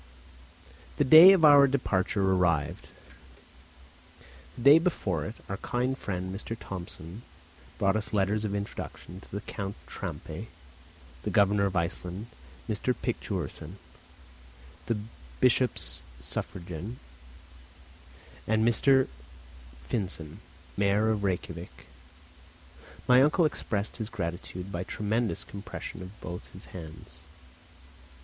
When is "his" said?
23.97-24.09, 26.53-26.65